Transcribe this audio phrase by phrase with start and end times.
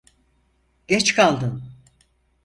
[0.87, 1.63] Geç kaldın.